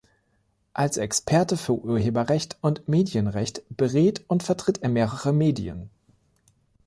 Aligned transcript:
Als 0.73 0.97
Experte 0.97 1.57
für 1.57 1.73
Urheberrecht 1.75 2.57
und 2.61 2.87
Medienrecht 2.87 3.61
berät 3.69 4.25
und 4.27 4.41
vertritt 4.41 4.81
er 4.81 4.89
mehrere 4.89 5.31
Medien. 5.31 5.91